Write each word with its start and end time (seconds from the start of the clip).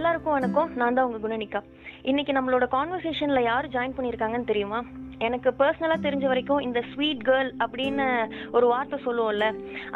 எல்லாருக்கும் 0.00 0.34
வணக்கம். 0.36 0.68
நான் 0.80 0.96
தான் 0.96 1.06
உங்க 1.06 1.18
குணனிகா. 1.22 1.60
இன்னைக்கு 2.10 2.32
நம்மளோட 2.36 2.66
கான்வர்சேஷன்ல 2.74 3.40
யார் 3.46 3.66
ஜாயின் 3.74 3.94
பண்ணியிருக்காங்கன்னு 3.96 4.48
தெரியுமா? 4.50 4.78
எனக்கு 5.26 5.48
பர்சனலா 5.58 5.96
தெரிஞ்ச 6.04 6.24
வரைக்கும் 6.30 6.62
இந்த 6.66 6.80
ஸ்வீட் 6.90 7.24
கேர்ள் 7.28 7.50
அப்படின்னு 7.64 8.06
ஒரு 8.56 8.66
வார்த்தை 8.72 8.98
சொல்லுவோம்ல 9.06 9.46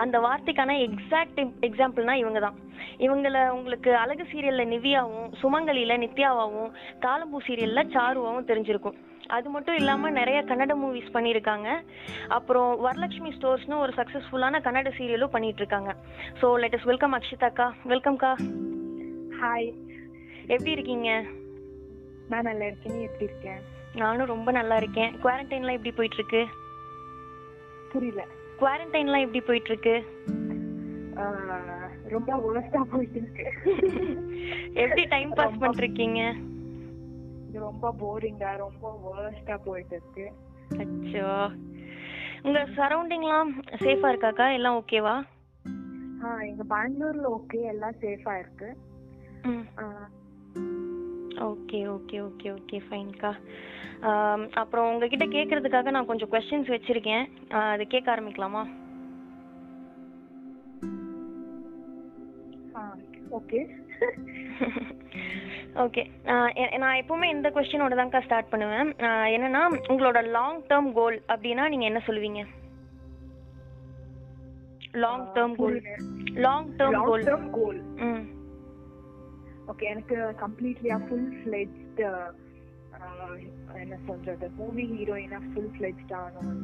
அந்த 0.03 0.17
வார்த்தைக்கான 0.27 0.75
எக்ஸாக்ட் 0.87 1.41
எக்ஸாம்பிள்னா 1.69 2.17
இவங்க 2.23 2.41
தான். 2.47 2.59
இவங்கள 3.07 3.45
உங்களுக்கு 3.59 3.93
அழகு 4.03 4.27
சீரியல்ல 4.33 4.67
நிவியாவும் 4.75 5.31
சுமங்கலியில 5.43 5.97
நித்யாவாவும் 6.05 6.75
தாளம்பூ 7.07 7.41
சீரியல்ல 7.47 7.85
சாருவாவும் 7.97 8.49
தெரிஞ்சிருக்கும். 8.51 8.99
அது 9.37 9.49
மட்டும் 9.55 9.79
இல்லாம 9.81 10.11
நிறைய 10.21 10.41
கன்னட 10.51 10.77
மூவிஸ் 10.83 11.15
பண்ணியிருக்காங்க 11.17 11.71
அப்புறம் 12.39 12.71
வரலட்சுமி 12.89 13.33
ஸ்டோர்ஸ்னு 13.39 13.83
ஒரு 13.87 13.95
சக்சஸ்ஃபுல்லான 14.01 14.63
கன்னட 14.69 14.93
சீரியலும் 14.99 15.35
பண்ணிட்டு 15.37 15.65
இருக்காங்க. 15.65 15.93
ஸோ 16.43 16.53
லெட் 16.65 16.79
இஸ் 16.81 16.89
வெல்கம் 16.93 17.17
அக்ஷிதாக்கா. 17.21 17.69
வெல்கம்க்கா 17.95 18.35
ஹாய் 19.41 19.71
எப்படி 20.47 20.71
இருக்கீங்க? 20.71 21.11
நான் 22.29 22.43
நல்லா 22.43 22.67
இருக்கேன். 22.67 22.95
நீ 22.95 23.03
எப்படி 23.03 23.25
இருக்கேன் 23.25 23.63
நானும் 23.95 24.27
ரொம்ப 24.27 24.51
நல்லா 24.53 24.77
இருக்கேன். 24.77 25.13
குவாரண்டைன்லாம் 25.23 25.77
எப்படி 25.79 25.93
போயிட்டு 25.93 26.17
இருக்கு 26.17 26.43
புரியல 27.93 28.23
குவாரண்டைன்லாம் 28.59 29.25
எப்படி 29.25 29.41
போயிட்டு 29.41 29.71
இருக்கு 29.71 29.95
ரொம்ப 32.09 32.33
வேர்ஸ்டா 32.45 32.81
போயிட்டு 32.85 33.19
இருக்கு 33.19 33.45
எப்படி 34.75 35.03
டைம் 35.05 35.31
பாஸ் 35.31 35.61
பண்ணிருக்கீங்க 35.61 36.21
இது 37.49 37.61
ரொம்ப 37.61 37.93
போரிங்கா 38.01 38.51
ரொம்ப 38.57 38.91
வேர்ஸ்டா 39.07 39.57
போயிட்டு 39.65 39.97
இருக்கு 39.97 40.27
அச்சோ. 40.77 41.27
உங்க 42.43 42.61
சரௌண்டிங்லாம் 42.77 43.51
சேஃபா 43.83 44.09
இருக்காக்கா? 44.13 44.47
எல்லாம் 44.53 44.79
ஓகேவா 44.81 45.15
எங்க 46.45 46.63
பெங்களூர்ல 46.71 47.27
ஓகே 47.39 47.61
எல்லாம் 47.65 47.97
சேஃபா 48.01 48.35
இருக்கு. 48.39 48.69
ஓகே 51.41 51.87
ஓகே 51.89 52.21
ஓகே 52.21 52.53
ஓகே 52.53 52.83
ஃபைன்க்கா 52.89 53.33
அப்புறம் 54.53 54.95
உங்ககிட்ட 54.95 55.25
கேட்கறதுக்காக 55.25 55.91
நான் 55.91 56.07
கொஞ்சம் 56.07 56.31
கொஸ்டின்ஸ் 56.31 56.73
வச்சிருக்கேன். 56.75 57.25
அது 57.51 57.87
கேட்க 57.87 58.17
ஆரம்பிக்கலாமா? 58.17 58.67
ஓகே 63.31 63.61
ஓகே 65.77 66.03
நான் 66.79 66.99
எப்பவுமே 67.01 67.25
இந்த 67.25 67.51
கொஸ்டினோட 67.51 67.95
தான்க்கா 67.95 68.25
ஸ்டார்ட் 68.25 68.49
பண்ணுவேன். 68.49 68.95
என்னன்னா 69.27 69.63
உங்களோட 69.89 70.29
லாங் 70.29 70.63
டேர்ம் 70.63 70.93
கோல் 70.93 71.23
அப்படின்னா 71.29 71.69
நீங்க 71.69 71.85
என்ன 71.85 72.03
சொல்லுவீங்க? 72.07 72.43
Long 74.93 75.33
term 75.35 75.57
goal 75.57 75.83
long 76.35 76.77
term 76.77 77.03
goal 77.05 77.25
goal 77.51 77.81
hmm. 77.97 78.34
Okay 79.73 79.85
எனக்கு 79.93 80.17
கம்ப்ளீட்லியா 80.43 80.97
ஃபுல் 81.07 81.31
ஃபிளெஜ்ட் 81.39 82.01
என்ன 83.83 83.97
சொல்றது? 84.09 84.47
மூவி 84.59 84.85
ஹீரோயினா 84.93 85.39
ஃபுல் 85.51 85.73
ஃபிளெஜ்ட் 85.75 86.13
ஆகணும் 86.21 86.61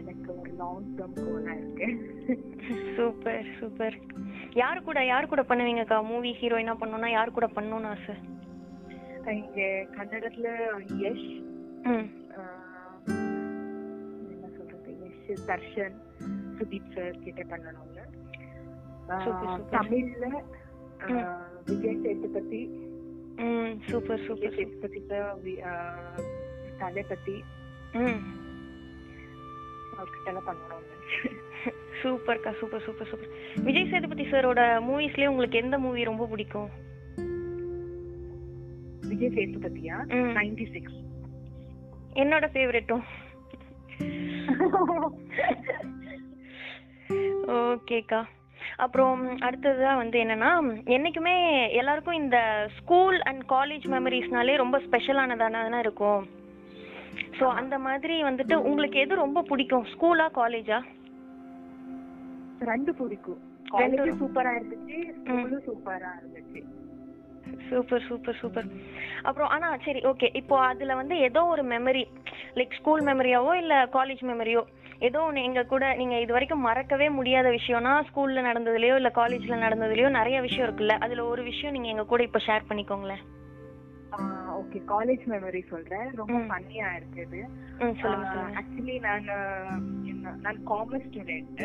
எனக்கு 0.00 0.28
ஒரு 0.40 0.50
லாங் 0.60 0.88
டேர்ம் 0.98 1.16
கோலா 1.20 1.52
இருக்கு. 1.60 1.86
Super 2.96 3.48
super. 3.60 3.96
யாரு 4.60 4.80
கூட 4.88 4.98
யாரு 5.12 5.26
கூட 5.32 5.42
பண்ணுவீங்கக்கா? 5.50 5.98
மூவி 6.10 6.30
ஹீரோயினா 6.40 6.74
பண்ணணும்னா 6.82 7.10
யாரு 7.18 7.32
கூட 7.38 7.48
பண்ணணும்னு 7.56 7.90
ஆசை? 7.94 8.16
இங்க 9.40 9.60
கன்னடத்துல 9.96 10.48
யஷ் 11.04 11.30
என்ன 14.32 14.46
சொல்றது? 14.56 14.92
யஷ் 15.28 15.46
தர்ஷன் 15.50 15.96
சுதீப் 16.58 16.92
சார் 16.96 17.22
கிட்ட 17.26 17.42
பண்ணணும்னு. 17.52 18.04
தமிழ்ல 19.76 20.26
விஜய் 21.66 22.02
சேதுபதி 22.02 22.68
ம் 23.38 23.80
சூப்பர் 23.88 24.26
சூப்பர் 24.26 24.54
ஆஹ் 25.70 26.20
தளபதி 26.78 27.42
அவர்கிட்ட 29.94 30.26
எல்லாம் 30.26 30.46
பண்ணணும்னு 30.46 30.96
சூப்பர்க்கா 32.02 32.60
super 32.60 32.84
super 32.84 33.08
super 33.08 33.30
Vijay 33.62 33.90
Sethupathi 33.90 34.24
சாரோட 34.24 34.80
மூவிஸ்லயே 34.80 35.26
உங்களுக்கு 35.26 35.58
எந்த 35.58 35.78
மூவி 35.78 36.04
ரொம்ப 36.04 36.26
பிடிக்கும்? 36.26 36.68
விஜய் 39.02 39.36
சேதுபதியா. 39.36 40.06
நைன்டி 40.36 40.72
சிக்ஸ் 40.72 40.96
என்னோட 42.16 42.46
ஃபேவரட்டும் 42.52 43.02
ஓகேக்கா. 47.54 48.26
அப்புறம் 48.84 49.20
அடுத்ததா 49.46 49.92
வந்து 50.00 50.16
என்னன்னா 50.24 50.50
என்னைக்குமே 50.96 51.34
எல்லாருக்கும் 51.80 52.20
இந்த 52.22 52.38
ஸ்கூல் 52.78 53.18
அண்ட் 53.30 53.42
காலேஜ் 53.54 53.86
மெமரிஸ்னாலே 53.94 54.54
ரொம்ப 54.62 54.76
ஸ்பெஷலானதான 54.86 55.62
தானே 55.64 55.80
இருக்கும். 55.84 56.22
ஸோ 57.38 57.46
அந்த 57.60 57.76
மாதிரி 57.86 58.16
வந்துட்டு 58.28 58.56
உங்களுக்கு 58.70 58.98
எது 59.04 59.22
ரொம்ப 59.24 59.42
பிடிக்கும்? 59.50 59.86
ஸ்கூலா 59.92 60.26
காலேஜா 60.40 60.80
ரெண்டு 62.70 62.92
பிடிக்கும். 63.00 63.40
சூப்பரா 64.22 64.52
இருந்துச்சு 64.58 64.98
ஸ்கூலும் 65.18 65.64
சூப்பரா 65.68 66.10
இருந்துச்சு. 66.20 66.60
சூப்பர் 67.68 68.04
சூப்பர் 68.08 68.38
சூப்பர் 68.40 68.66
அப்புறம் 69.28 69.50
ஆனா 69.54 69.68
சரி 69.84 70.00
ஓகே 70.10 70.28
இப்போ 70.40 70.56
அதுல 70.70 70.94
வந்து 71.00 71.14
ஏதோ 71.28 71.40
ஒரு 71.52 71.62
மெமரி 71.72 72.04
லைக் 72.58 72.76
ஸ்கூல் 72.78 73.02
மெமரியாவோ 73.08 73.52
இல்ல 73.62 73.74
காலேஜ் 73.96 74.22
மெமரியோ 74.30 74.62
ஏதோ 75.00 75.18
ஒன்று 75.22 75.42
எங்க 75.42 75.60
கூட 75.64 75.84
நீங்க 75.94 76.16
இது 76.20 76.32
வரைக்கும் 76.32 76.66
மறக்கவே 76.68 77.06
முடியாத 77.10 77.48
விஷயம்னா 77.50 77.92
ஸ்கூல்ல 78.08 78.40
நடந்ததுலயோ 78.48 78.96
இல்ல 79.00 79.10
காலேஜ்ல 79.14 79.56
நடந்ததுலயோ 79.66 80.08
நிறைய 80.08 80.40
விஷயம் 80.40 80.66
இருக்குல்ல. 80.66 80.96
அதுல 81.04 81.24
ஒரு 81.24 81.42
விஷயம் 81.42 81.74
நீங்க 81.76 81.88
எங்க 81.88 82.04
கூட 82.04 82.22
இப்போ 82.22 82.40
ஷேர் 82.46 82.68
பண்ணிக்கோங்களேன். 82.70 83.22
ஓகே 84.60 84.78
காலேஜ் 84.92 85.24
மெமரி 85.32 85.62
சொல்றேன். 85.68 86.08
ரொம்ப. 86.20 86.38
ஃபன்னியா 86.50 86.88
இருக்குது. 86.98 87.40
ஆக்சுவலி 88.60 88.96
நான் 89.06 89.28
நான் 90.44 90.58
காமர்ஸ் 90.72 91.06
ஸ்டூடெண்ட் 91.08 91.62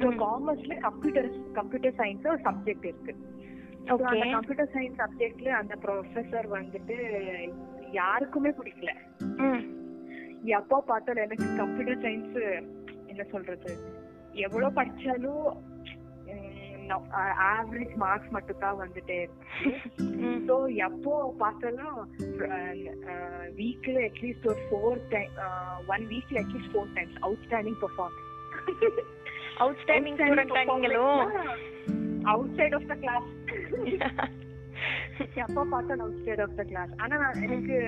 ஸோ. 0.00 0.08
காமர்ஸ்ல 0.24 0.76
கம்ப்யூட்டர் 0.86 1.28
கம்ப்யூட்டர் 1.58 1.96
சயின்ஸ் 2.00 2.30
ஒரு 2.34 2.42
சப்ஜெக்ட் 2.48 2.88
இருக்கு. 2.92 3.14
அந்த 4.12 4.24
கம்ப்யூட்டர் 4.36 4.72
சயின்ஸ் 4.76 4.98
சப்ஜெக்ட்ல 5.02 5.50
அந்த 5.60 5.74
ப்ரொஃபசர் 5.84 6.48
வந்துட்டு 6.56 6.96
யாருக்குமே 7.92 8.50
பிடிக்கல. 8.58 8.90
எப்போ 10.56 10.76
பார்த்தாலும் 10.90 11.24
எனக்கு 11.26 11.46
கம்ப்யூட்டர் 11.62 12.02
சயின்ஸ் 12.04 12.36
என்ன 13.18 13.30
சொல்றது? 13.32 13.70
எவ்வளவு 14.42 14.76
படிச்சாலும் 14.76 15.46
ஆவரேஜ் 17.48 17.94
மார்க்ஸ் 17.96 18.30
மட்டும் 18.34 18.60
தான் 18.60 18.78
வந்துட்டே 18.80 19.16
ஸோ 20.46 20.54
எப்போ 20.86 21.12
பார்த்தாலும் 21.40 21.98
வீக்ல 23.58 23.96
அட்லீஸ்ட் 24.06 24.46
ஒரு 24.50 24.62
ஃபோர் 24.66 25.00
டைம் 25.10 25.32
ஒன் 25.92 26.06
வீக்ல 26.12 26.42
at least 26.42 26.72
four 26.72 26.94
times 26.94 27.18
outstanding 27.22 27.78
performance 27.82 28.24
outstanding 29.58 30.18
outside 32.58 32.76
of 32.78 32.88
the 32.88 32.96
class 33.02 33.28
எப்போ 35.44 35.62
பார்த்தாலும் 35.66 36.06
out 36.06 36.24
side 36.26 36.42
of 36.42 36.56
the 36.56 36.64
class 36.64 36.94
ஆனா 36.98 37.16
எனக்கு 37.46 37.78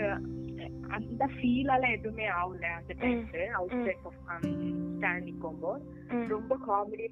அந்த 0.91 1.27
ஃபீலால 1.27 1.91
எதுவுமே 1.91 2.27
ஆகல 2.29 2.67
அந்த 2.79 2.95
டைம்க்கு 3.01 3.47
அவுட் 3.47 3.85
சைட் 3.85 4.07
ஸ்டாண்ட் 4.99 5.29
நிக்கும்போது 5.29 5.83
ம். 6.11 6.27
ரொம்ப 6.29 6.59
காமெடி 6.67 7.07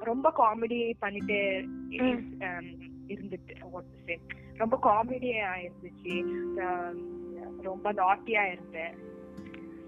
ரொம்ப 0.00 0.32
காமெடி 0.36 0.94
பண்ணிட்டு 0.98 1.38
இருந்துட்டு. 3.08 4.16
ரொம்ப 4.56 4.78
காமெடியா 4.82 5.50
இருந்துச்சு. 5.62 6.14
ரொம்ப 7.62 7.92
நாட்டியா 7.92 8.52
இருந்தேன். 8.52 8.94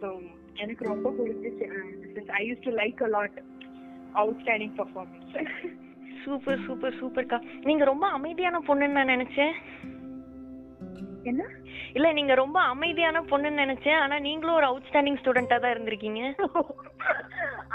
ஸோ 0.00 0.08
எனக்கு 0.54 0.84
ரொம்ப 0.84 1.10
பிடிச்சிச்சு 1.10 1.66
I 2.26 2.50
use 2.50 2.62
to 2.62 2.70
like 2.70 3.02
a 3.02 3.06
lot 3.06 3.42
outstanding 4.14 4.76
performance 4.76 5.32
super 6.24 6.60
super 6.66 6.94
சூப்பர்க்கா. 6.94 7.38
நீங்க 7.62 7.84
ரொம்ப 7.84 8.06
அமைதியான 8.06 8.58
பொண்ணுன்னு 8.58 8.88
நான் 8.88 9.08
நினைச்சேன். 9.08 9.54
என்ன? 11.32 11.44
இல்ல 11.96 12.08
நீங்க 12.18 12.34
ரொம்ப 12.40 12.58
அமைதியான 12.72 13.22
பொண்ணுன்னு 13.30 13.62
நினைச்சேன். 13.64 13.98
ஆனா 14.04 14.16
நீங்களும் 14.26 14.58
ஒரு 14.60 14.66
அவுட்ஸ்டாண்டிங் 14.70 15.18
ஸ்டூடெண்டா 15.20 15.56
தான் 15.60 15.74
இருந்திருக்கீங்க. 15.74 16.22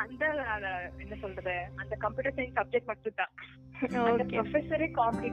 அந்த 0.01 0.23
என்ன 1.03 1.15
சொல்றது? 1.23 1.55
அந்த 1.81 1.93
கம்ப்யூட்டர் 2.05 2.37
சயின்ஸ் 2.37 2.57
சப்ஜெக்ட் 2.59 2.91
மட்டும் 2.91 3.19
தான். 3.21 3.33
அந்த 4.09 4.25
ப்ரொஃபஸரே 4.33 4.89
காமெடி 4.99 5.31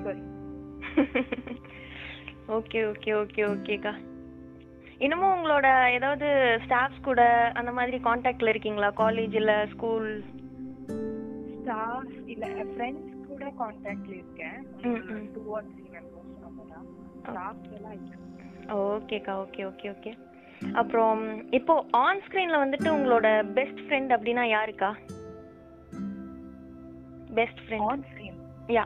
ஓகே 2.57 2.81
ஓகே 2.91 3.11
ஓகே 3.23 3.43
ஓகேக்கா 3.53 3.93
இன்னமும் 5.05 5.35
உங்களோட 5.37 5.67
ஏதாவது 5.97 6.27
ஸ்டாஃப்ஸ் 6.65 7.07
கூட 7.09 7.23
அந்த 7.61 7.71
மாதிரி 7.79 7.97
காண்டாக்ட்ல 8.07 8.53
இருக்கீங்களா? 8.53 8.89
காலேஜ் 9.03 9.35
இல்ல 9.41 9.53
ஸ்கூல் 9.73 10.09
ஸ்டாஃப் 11.59 12.15
இல்ல 12.35 12.47
ஃப்ரெண்ட்ஸ் 12.71 13.13
கூட 13.31 13.45
கான்டாக்ட்ல 13.61 14.15
இருக்கேன். 14.23 14.59
டூ 15.35 15.43
ஆர் 15.57 15.67
த்ரீ 15.73 15.85
மெம்பர்ஸ் 15.97 16.33
இல்ல 16.63 16.79
ஓகேக்கா 18.79 19.35
ஓகே 19.37 19.65
ஓகே 19.67 19.89
ஓகே. 19.91 20.13
அப்புறம் 20.75 21.23
இப்போ 21.51 21.75
ஆன் 21.97 22.23
ஸ்கிரீன்ல 22.27 22.57
வந்துட்டு 22.59 22.89
உங்களோட 22.91 23.27
பெஸ்ட் 23.55 23.81
ஃப்ரெண்ட் 23.81 24.13
அப்படின்னா 24.13 24.45
யாருக்கா? 24.51 24.91
Best 27.31 27.61
friend 27.65 27.87
on 27.89 28.05
screen 28.11 28.39
yeah 28.69 28.85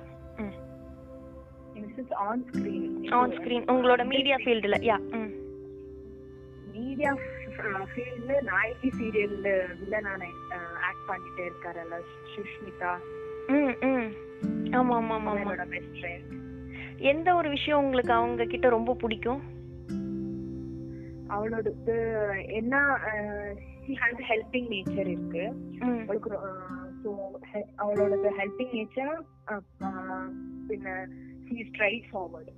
on 2.24 2.42
screen 2.48 2.88
on 3.12 3.32
screen 3.32 3.68
உங்களோட 3.68 4.04
மீடியா 4.06 4.36
ஃபீல்டுல 4.36 4.78
யா 4.82 4.98
மீடியா 6.74 7.12
ஃபீல்ட்ல 7.86 8.34
நாயகி 8.42 8.90
சீரியல்ல 8.98 9.48
வில்லனான 9.80 10.22
ஆக்ட் 10.88 11.06
பண்ணிட்டே 11.08 11.44
இருக்காரல்ல 11.44 11.96
சுஷ்மிதா. 12.34 12.92
ம் 13.48 13.74
ம். 13.88 14.10
ஆமா 14.74 14.96
ஆமா 14.96 15.16
ஆமா 15.16 15.54
பெஸ்ட் 15.72 15.96
ஃப்ரெண்ட் 15.96 16.28
எந்த 17.00 17.28
ஒரு 17.34 17.48
விஷயம் 17.48 17.82
உங்களுக்கு 17.84 18.12
அவங்க 18.12 18.44
கிட்ட 18.44 18.68
ரொம்ப 18.68 18.94
பிடிக்கும்? 18.94 19.40
அவளோடது 21.28 21.96
என்ன 22.52 22.74
ஹெல்பிங் 24.30 24.68
நேச்சர் 24.72 25.08
இருக்கு. 25.12 25.44
அவளுக்கு 26.02 26.30
ஸோ 27.02 27.10
அவளோட 27.76 28.32
ஹெல்பிங் 28.40 28.74
நேச்சர் 28.78 29.12
பின்ன 30.68 30.88
she 31.46 31.56
straightforward 32.10 32.52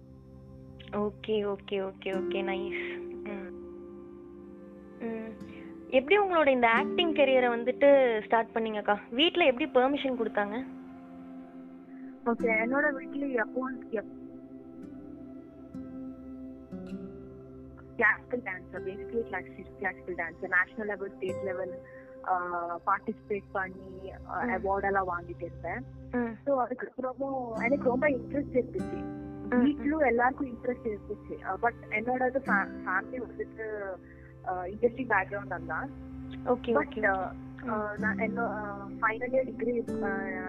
okay 1.02 1.36
okay 1.52 1.76
okay 1.90 2.10
okay 2.20 2.40
nice 2.48 2.82
எப்படி 5.88 6.16
உங்களோட 6.18 6.48
இந்த 6.48 6.68
ஆக்டிங் 6.80 7.14
கெரியரை 7.14 7.48
வந்துட்டு 7.54 7.88
ஸ்டார்ட் 8.26 8.52
பண்ணீங்கக்கா? 8.54 8.96
வீட்ல 9.10 9.44
எப்படி 9.44 9.66
பெர்மிஷன் 9.74 10.18
கொடுத்தாங்க? 10.20 10.56
ஓகே 12.30 12.48
என்னோட 12.64 12.86
வீட்ல 12.98 13.26
எப்போ 13.44 13.62
classical 17.96 18.44
dancer 18.44 18.84
basically 18.84 19.24
classical 19.78 20.16
dancer 20.16 20.54
national 20.54 20.90
level 20.92 21.12
state 21.16 21.42
level 21.44 21.74
participate 22.86 23.48
பண்ணி 23.52 24.12
அவார்ட் 24.56 24.88
எல்லாம் 24.90 25.10
வாங்கிட்டு 25.12 25.44
இருந்தேன் 25.44 25.82
ம் 26.12 26.32
ஸோ 26.46 26.54
அதுக்கப்புறமும் 26.64 27.42
எனக்கு 27.58 27.86
ரொம்ப 27.88 28.08
இன்ட்ரெஸ்ட் 28.10 28.58
இருந்துச்சு 28.58 29.00
வீட்லயும் 29.62 30.06
எல்லாருக்கும் 30.06 30.50
இன்ட்ரெஸ்ட் 30.52 30.90
இருந்துச்சு 30.90 31.36
பட் 31.60 31.80
என்னோட 31.90 32.28
ஃபேமிலி 32.46 33.20
வந்துட்டு 33.26 33.66
இண்டஸ்ட்ரி 34.72 35.06
பேக்ரவுண்ட் 35.12 35.72
தான் 35.74 35.90
ஓகே 36.46 36.72
பட் 36.72 36.86
ஓகே 36.86 37.02
நான் 37.98 38.22
என்ன 38.26 38.44
ஃபைனல் 39.00 39.34
இயர் 39.34 39.48
டிகிரி 39.50 39.74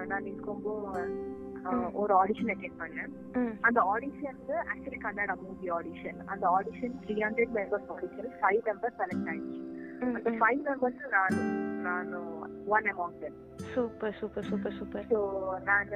நான் 0.08 0.28
இருக்கும்போது 0.28 1.02
ஒரு 2.02 2.14
ஆடிஷன் 2.14 2.52
அட்டென்ட் 2.54 2.80
பண்ணேன். 2.82 3.12
அந்த 3.68 3.80
ஆடிஷன்ல 3.94 4.54
ஆக்சுவலி 4.72 5.00
கன்னடா 5.06 5.36
மூவி 5.44 5.68
ஆடிஷன் 5.78 6.20
அந்த 6.34 6.46
audition 6.58 6.96
three 7.04 7.16
hundred 7.26 7.54
members 7.58 7.90
audition 7.96 8.30
five 8.42 8.62
members 8.70 9.00
select 9.02 9.30
ஆயிடுச்சு. 9.34 9.62
அந்த 10.18 10.32
ஃபைவ் 10.42 10.62
மெம்பர்ஸ் 10.68 11.02
நான் 11.16 11.40
நான் 11.88 12.14
one 12.76 13.18
then 13.24 13.40
super 13.74 14.16
super 14.20 14.48
super 14.50 14.76
super. 14.80 15.08
So 15.12 15.20
நான் 15.70 15.92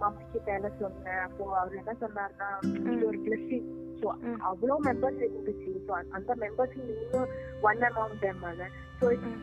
மம்மி 0.00 0.24
கிட்ட 0.32 0.48
எல்லாம் 0.56 0.78
சொன்னேன். 0.80 1.22
அப்போ 1.26 1.44
அவர் 1.60 1.78
என்ன 1.80 1.92
சொன்னாருன்னா 2.02 2.48
இது 2.90 3.06
ஒரு 3.10 3.18
பிளஸிங் 3.24 3.66
ஸோ. 4.00 4.08
அவ்வளோ 4.50 4.74
மெம்பர்ஸ் 4.86 5.20
இருந்துச்சு. 5.26 5.70
ஸோ 5.86 5.92
அந்த 6.18 6.30
மெம்பர்ஸ் 6.42 6.76
நீங்களும் 6.80 7.30
ஒன் 7.68 7.82
அமௌண்ட் 7.90 8.22
தேம்பாங்க 8.24 8.64
ஸோ 9.00 9.08
ம். 9.24 9.40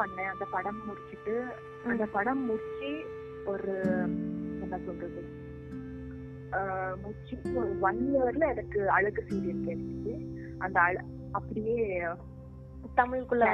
பண்ணேன். 0.00 0.30
அந்த 0.32 0.44
படம் 0.54 0.80
முடிச்சிட்டு 0.88 1.36
அந்த 1.92 2.04
படம் 2.16 2.42
முடிச்சு 2.48 2.90
ஒரு 3.48 3.74
என்ன 4.62 4.78
சொல்றது? 4.86 5.20
ஒரு 7.56 7.70
ஒன் 7.80 8.00
இயர்ல 8.08 8.44
எனக்கு 8.48 8.90
அழகு 8.90 9.22
சீரியல் 9.28 9.64
கிடைச்சிச்சு 9.64 10.14
அந்த 10.58 10.80
அழ 10.80 10.96
அப்படியே 11.32 11.76
தமிழுக்குள்ள 12.96 13.44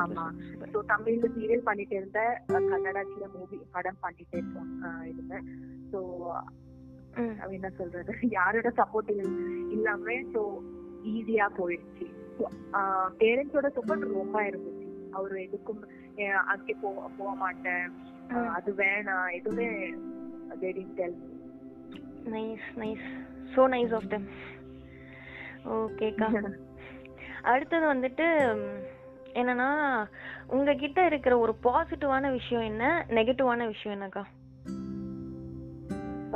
ஆமா. 0.00 0.24
ஸோ 0.72 0.78
தமிழ்ல 0.88 1.26
சீரியல் 1.34 1.58
பண்ணிட்டு 1.60 1.94
இருந்தேன் 1.94 2.34
கன்னடாச்சில 2.68 3.26
மூவி 3.34 3.58
படம் 3.72 4.02
பண்ணிட்டே 4.02 4.36
இருக்கோம் 4.36 4.70
இருந்தேன் 5.10 5.46
அவன் 7.40 7.52
என்ன 7.52 7.70
சொல்றது? 7.70 8.12
யாரோட 8.30 8.68
சப்போர்ட் 8.76 9.10
இல்லாம 9.70 10.04
ஸோ 10.32 10.42
ஈஸியா 11.10 11.46
போயிடுச்சு. 11.58 12.06
பேரண்ட்ஸோட 13.20 13.68
சப்போர்ட் 13.76 14.06
ரொம்ப 14.12 14.42
இருந்துச்சு. 14.42 14.86
அவரு 15.10 15.36
எதுக்கும் 15.40 15.82
அஹ் 16.16 16.44
அங்கே 16.44 16.74
போ 16.80 16.88
போக 17.18 17.30
மாட்டேன். 17.34 17.86
அது 18.30 18.74
வேணாம் 18.74 19.32
எதுவுமே 19.32 19.92
tell 20.94 21.16
nice 22.24 22.76
nice 22.76 23.02
so 23.54 23.68
nice 23.68 23.94
of 23.94 24.08
them 24.08 24.28
ஓகேக்கா 25.64 26.28
அடுத்தது 27.42 27.94
வந்துட்டு 27.94 28.56
என்னன்னா 29.34 30.08
உங்ககிட்ட 30.48 31.06
இருக்கிற 31.06 31.38
ஒரு 31.38 31.56
பாசிட்டிவான 31.62 32.30
விஷயம் 32.30 32.62
என்ன? 32.62 33.04
நெகட்டிவான 33.08 33.66
விஷயம் 33.66 33.96
என்னக்கா? 33.96 34.24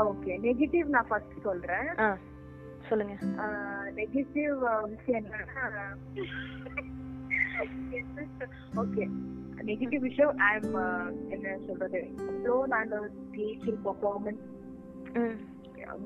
ஓகே 0.04 0.42
நெகட்டிவ் 0.42 0.86
நான் 0.86 1.08
ஃபர்ஸ்ட் 1.08 1.42
சொல்றேன். 1.42 2.18
சொல்லுங்க. 2.88 3.14
நெகட்டிவ் 3.94 4.84
விஷயம் 4.84 5.24
என்னன்னா 5.24 5.86
ஓகே 8.76 9.08
நெகட்டிவ் 9.68 10.02
விஷயம் 10.08 10.32
ஐ 10.48 10.50
எம் 10.56 10.74
என்ன 11.34 11.56
சொல்றது 11.66 12.00
எவ்வளோ 12.30 12.56
நான் 12.72 12.92
ஸ்டேஜில் 13.18 13.80
பர்ஃபார்மன்ஸ் 13.86 14.44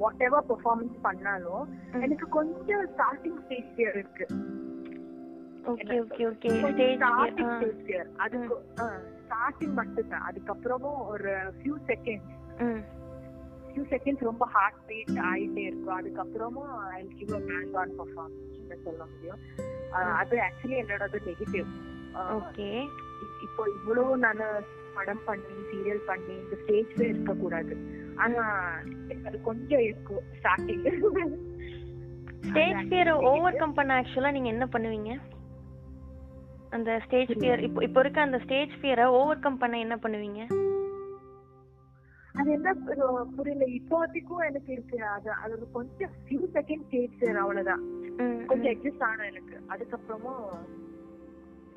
வாட் 0.00 0.22
எவர் 0.26 0.46
பெர்ஃபார்மன்ஸ் 0.48 0.96
பண்ணாலும். 1.06 1.64
எனக்கு 2.04 2.26
கொஞ்சம் 2.36 2.84
ஸ்டார்டிங் 2.94 3.38
ஸ்டேஜ் 3.44 3.68
ஃபியர் 3.74 3.96
இருக்கு. 4.00 4.26
ஸ்டார்டிங் 9.24 9.74
மட்டும் 9.80 10.10
தான் 10.12 10.26
அதுக்கப்புறமும் 10.28 11.00
ஒரு 11.12 11.32
ஃபியூ 11.58 11.76
செகண்ட்ஸ் 11.90 12.30
ஃபியூ 13.70 13.84
செகண்ட்ஸ் 13.94 14.28
ரொம்ப 14.30 14.44
ஹார்ட் 14.54 14.80
பீட் 14.86 15.18
ஆயிட்டே 15.30 15.64
இருக்கும். 15.70 15.98
அதுக்கப்புறமும் 16.00 16.72
I 16.98 17.02
give 17.18 17.34
a 17.40 17.42
bang 17.50 17.76
on 17.82 17.94
performance 18.00 18.86
சொல்ல 18.86 19.02
முடியும். 19.12 19.42
அது 20.20 20.36
ஆக்சுவலி 20.46 20.78
என்னோட 20.84 21.04
நெகட்டிவ் 21.28 21.68
ஓகே 22.38 22.70
இப்போ 23.42 23.64
இவ்வளவு 23.68 24.16
நான் 24.16 24.42
படம் 24.94 25.24
பண்ணி 25.24 25.54
சீரியல் 25.70 26.04
பண்ணி 26.06 26.34
இந்த 26.34 26.56
ஸ்டேஜ்ல 26.62 27.02
இருக்க 27.08 27.34
கூடாது 27.34 27.74
ஆனா 28.14 28.44
அது 29.26 29.40
கொஞ்சம் 29.42 29.80
இருக்கும் 29.80 30.24
ஸ்டார்டிங் 30.38 30.86
ஸ்டேஜ் 32.50 32.80
ஃபியரை 32.86 33.12
ஓவர் 33.30 33.56
கம் 33.56 33.74
பண்ண 33.74 34.00
ஆக்சுவலா 34.00 34.30
நீங்க 34.30 34.48
என்ன 34.48 34.66
பண்ணுவீங்க? 34.66 35.10
அந்த 36.70 37.00
ஸ்டேஜ் 37.04 37.30
ஃபியர் 37.36 37.60
இப்போ 37.60 37.82
இப்போ 37.82 38.00
இருக்க 38.00 38.20
அந்த 38.20 38.38
ஸ்டேஜ் 38.38 38.72
ஃபியரை 38.80 39.04
ஓவர் 39.04 39.38
கம் 39.38 39.58
பண்ண 39.58 39.78
என்ன 39.78 39.96
பண்ணுவீங்க? 39.96 40.40
அது 42.34 42.50
என்ன 42.52 42.74
புரியல. 43.36 43.64
இப்போதைக்கும் 43.64 44.44
எனக்கு 44.44 44.72
இருக்கு. 44.72 44.98
அது 45.04 45.30
அது 45.32 45.68
கொஞ்சம் 45.72 46.12
ஃபியூ 46.26 46.42
செகண்ட் 46.52 46.84
ஸ்டேஜ் 46.86 47.24
அவ்வளவுதான். 47.36 47.82
ம் 48.18 48.46
கொஞ்சம் 48.46 48.72
எக்ஸிஸ்ட் 48.72 49.02
ஆன 49.02 49.26
எனக்கு. 49.26 49.56
அதுக்கப்புறமும் 49.68 50.44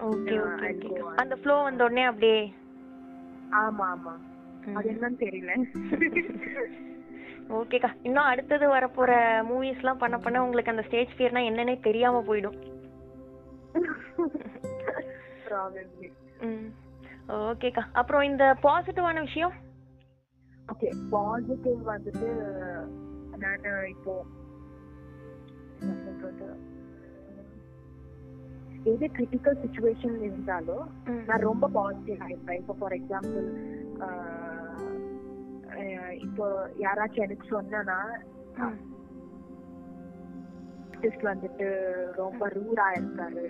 ஓகே 0.01 0.36
ஓகே. 0.41 0.89
அந்த 1.15 1.36
ஃப்ளோ 1.36 1.62
வந்த 1.63 1.84
உடனே 1.84 2.03
அப்படியே 2.03 2.39
ஆமா 3.62 3.86
ஆமா. 3.96 4.13
அது 4.74 4.89
என்னன்னு 4.91 5.20
தெரியல. 5.20 5.53
ஓகேக்கா 7.50 7.89
இன்னும் 8.03 8.24
அடுத்தது 8.24 8.65
வரப்போற 8.67 9.12
மூவிஸ்லாம் 9.50 9.98
பண்ண 9.98 10.17
பண்ண 10.17 10.43
உங்களுக்கு 10.43 10.72
அந்த 10.72 10.84
ஸ்டேஜ் 10.88 11.15
ஃபியர்னா 11.17 11.41
என்னன்னே 11.50 11.75
தெரியாம 11.79 12.22
போயிடும். 12.27 12.58
ஓகேக்கா 17.50 17.84
அப்புறம் 17.91 18.22
இந்த 18.22 18.43
பாசிட்டிவான 18.63 19.20
விஷயம்? 19.20 19.53
ஓகே 20.67 20.89
பாசிட்டிவ் 21.10 21.81
வந்துட்டு 21.89 22.29
நான் 23.38 23.88
இப்போ 23.88 24.13
எது 28.86 29.08
கிரிட்டிக்கல் 29.08 29.58
சுச்சுவேஷன் 29.62 30.22
இருந்தாலும் 30.22 30.86
நான் 31.26 31.40
ரொம்ப 31.40 31.68
பாசிட்டிவ் 31.68 32.22
ஆயிருப்பேன் 32.22 32.56
இப்போ 32.56 32.74
ஃபார் 32.74 32.92
எக்ஸாம்பிள் 32.92 33.48
இப்போ 36.18 36.46
யாராச்சும் 36.80 37.24
எனக்கு 37.24 37.48
சொன்னா 37.48 37.98
ஆர்டிஸ்ட் 40.92 41.24
வந்துட்டு 41.24 41.68
ரொம்ப 42.16 42.48
ரூடா 42.48 42.88
இருக்காரு. 42.92 43.46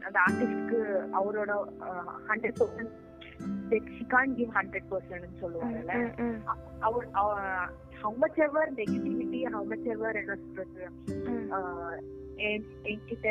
அந்த 0.00 0.20
ஆர்டிஸ்ட்க்கு 0.26 0.80
அவரோட 1.12 1.52
hundred 2.28 2.58
percent 2.58 2.92
she 3.90 4.04
can 4.06 4.34
give 4.36 4.52
hundred 4.56 4.88
percent 4.90 5.40
சொல்லுவாங்கல்ல. 5.40 5.94
ம், 6.00 6.12
ம், 6.24 6.40
அவர் 6.80 7.06
how 8.02 8.16
much 8.18 8.38
ever 8.38 8.72
negativity 8.74 9.40
how 9.48 9.64
much 9.64 9.86
ever 9.86 10.16
என்ன 10.16 10.36
சொல்றது 10.40 10.82
என்கிட்ட 12.84 13.28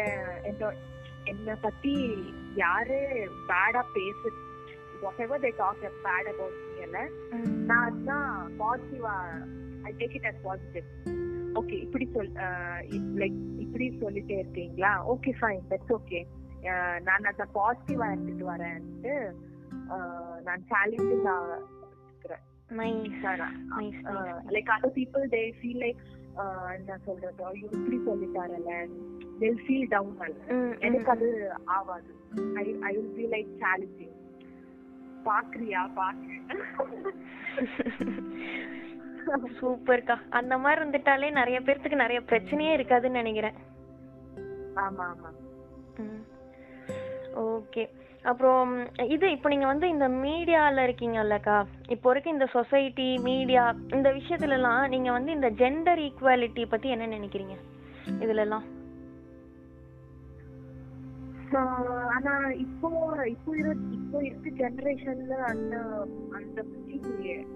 என்ன 1.25 1.55
பத்தி 1.62 1.93
யாரு 2.55 2.98
பேடா 3.48 3.81
பேசு 3.93 4.29
whatever 5.19 5.41
they 5.41 5.51
talk 5.57 5.83
bad 6.05 6.29
about 6.29 6.60
me. 6.88 7.03
நான் 7.65 7.86
அதுதான் 7.86 8.29
பாசிட்டிவா 8.60 9.15
I 9.83 9.93
take 9.98 10.15
it 10.15 10.25
as 10.25 10.41
positive 10.43 10.88
okay 11.55 11.75
இப்படி 11.81 12.05
சொல் 12.13 12.31
லைக் 13.15 13.36
இப்படி 13.57 13.86
சொல்லிட்டே 14.01 14.38
இருக்கீங்களா? 14.39 14.91
ஓகே 15.05 15.31
ஃபைன் 15.39 15.65
தட்ஸ் 15.72 15.93
ஓகே 15.93 16.22
நான் 17.01 17.29
அதை 17.31 17.45
பாசிட்டிவா 17.55 18.05
எடுத்துட்டு 18.12 18.45
வரேன்ட்டு 18.45 19.13
நான் 20.47 20.63
சேலஞ்சிங் 20.71 21.27
இருக்கிறேன். 22.05 22.43
Like 24.55 24.71
other 24.75 24.95
people 24.97 25.25
they 25.33 25.41
feel 25.59 25.81
like 25.85 26.01
என்ன 26.75 26.97
சொல்றது 27.05 27.41
ஐயோ 27.45 27.67
இப்படி 27.77 27.97
சொல்லிட்டாரல 28.07 28.71
தே 29.41 29.50
ஃபீல் 29.63 29.88
டவுன் 29.89 30.15
எனக்கு 30.79 31.12
அது 31.15 31.27
ஆகாது. 31.77 32.12
I 32.59 32.63
I 32.89 32.93
will 32.97 33.13
be 33.19 33.25
like 33.35 33.51
challenging 33.63 34.15
பாக்குறியா 35.27 35.81
பாக்கு 35.97 36.31
சூப்பர்க்கா 39.59 40.15
அந்த 40.39 40.53
மாதிரி 40.57 40.79
இருந்துட்டாலே 40.81 41.27
நிறைய 41.31 41.57
பேர்த்துக்கு 41.59 42.03
நிறைய 42.03 42.19
பிரச்சனையே 42.21 42.71
இருக்காதுன்னு 42.77 43.21
நினைக்கிறேன். 43.21 43.57
ஆமா 44.75 45.05
ஆமா. 45.13 45.29
ஓகே 47.43 47.83
அப்புறம் 48.25 48.70
இது 49.06 49.32
இப்போ 49.32 49.50
நீங்க 49.50 49.65
வந்து 49.65 49.89
இந்த 49.89 50.08
மீடியால 50.18 50.84
இருக்கீங்கல்லக்கா 50.84 51.58
இப்போ 51.89 52.12
இருக்க 52.12 52.30
இந்த 52.30 52.46
சொசைட்டி 52.53 53.18
மீடியா 53.20 53.63
இந்த 53.94 54.10
விஷயத்துல 54.12 54.51
எல்லாம் 54.51 54.89
நீங்க 54.89 55.12
வந்து 55.12 55.32
இந்த 55.32 55.50
ஜெண்டர் 55.53 56.01
ஈக்குவாலிட்டி 56.01 56.65
பத்தி 56.68 56.89
என்ன 56.89 57.08
நினைக்கிறீங்க? 57.08 57.56
இதுல 58.20 58.39
எல்லாம் 58.39 58.65
ஆஹ் 61.53 61.82
ஆனா 62.10 62.32
இப்போ 62.58 62.89
இப்போ 63.27 63.51
இப்போ 63.94 64.18
இருக்க 64.24 64.50
ஜெனரேஷன்ல 64.62 65.34
அந்த 65.46 65.75
அந்த 66.34 66.58
பத்தி 66.63 66.98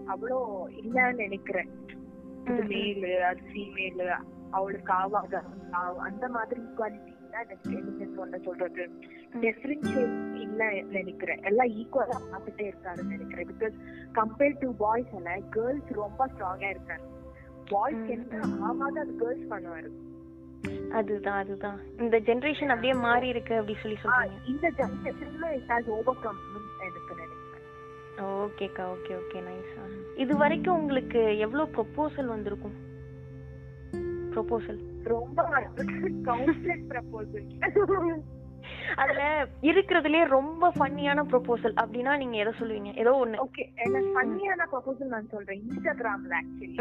அவ்வளோ 0.08 0.40
இல்லன்னு 0.82 1.14
நினைக்கிறேன். 1.18 1.70
ம். 2.50 2.68
மேலு 2.68 3.14
அது 3.24 3.42
ஃபீமேலு 3.48 4.06
அவளுக்கு 4.52 4.94
ஆவாத. 4.94 5.34
ஆவ- 5.72 6.02
அந்த 6.02 6.28
மாதிரி 6.30 6.62
ஈக்குவாலிட்டி 6.62 7.14
எனக்கு 7.40 8.40
சொல்றது. 8.44 8.84
டிஃபரன்ஷியேட் 9.42 10.36
இல்ல 10.46 10.70
நினைக்கிறேன். 10.98 11.44
எல்லாம் 11.44 11.72
ஈக்குவலா 11.82 12.18
பார்த்துட்டே 12.32 12.66
இருக்காருன்னு 12.72 13.14
நினைக்கிறேன். 13.16 13.48
பிகாஸ் 13.52 13.76
கம்பேர்ட் 14.20 14.60
டு 14.60 14.70
பாய்ஸ் 14.76 15.14
எல்லாம் 15.20 15.50
கேர்ள்ஸ் 15.50 15.94
ரொம்ப 16.02 16.28
ஸ்ட்ராங்கா 16.34 16.70
இருக்காரு 16.76 17.06
பாய்ஸ் 17.70 18.06
என்ன 18.16 18.44
ஆகாத 18.60 19.00
அது 19.00 19.16
கேர்ள்ஸ் 19.16 19.52
பண்ணுவாரு. 19.54 19.92
அதுதான் 20.92 21.40
அதுதான். 21.44 21.80
இந்த 21.98 22.20
ஜெனரேஷன் 22.20 22.74
அப்படியே 22.74 22.94
மாறி 22.94 23.28
இருக்கு 23.28 23.56
அப்படி 23.56 23.78
சொல்லி 23.82 23.98
சொல்றீங்க. 24.04 24.38
இந்த 24.46 24.72
ஜெனரேஷன்ல 24.78 25.48
இட் 25.58 25.70
ஹாஸ் 25.70 25.90
ஓவர் 25.98 26.22
கம் 26.24 26.42
எனக்கு 26.80 27.06
ஓகேக்கா 28.26 28.84
ஓகே 28.94 29.12
ஓகே 29.22 29.40
நைஸ் 29.48 29.74
இது 30.16 30.38
வரைக்கும் 30.38 30.80
உங்களுக்கு 30.80 31.38
எவ்வளவு 31.38 31.72
ப்ரொபோசல் 31.76 32.26
வந்திருக்கும்? 32.26 32.76
ப்ரொபோசல் 34.34 34.80
ரொம்ப 35.16 35.44
கவுன்சிலிங் 36.30 36.88
ப்ரப்போசல் 36.92 37.48
அதுல 39.02 39.22
இருக்கிறதுலயே 39.70 40.24
ரொம்ப 40.38 40.72
ஃபன்னியான 40.78 41.24
ப்ரொபோசல் 41.32 41.76
அப்படின்னா 41.82 42.14
நீங்க 42.22 42.36
எதை 42.44 42.52
சொல்லுவீங்க? 42.60 42.92
ஏதோ 43.02 43.12
ஒண்ணு. 43.24 43.38
ஓகே 43.46 43.64
என்ன 43.86 44.02
ஃபன்னியான 44.16 44.66
ப்ரப்போசல் 44.72 45.14
நான் 45.14 45.32
சொல்றேன். 45.36 45.62
இன்ஸ்டாகிராம்ல 45.68 46.40
ஆக்சுவலி 46.42 46.76